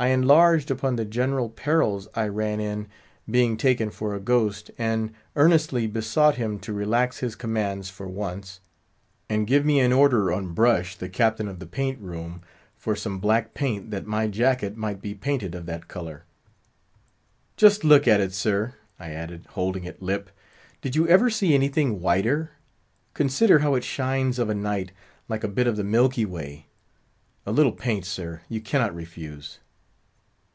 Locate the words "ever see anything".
21.08-22.00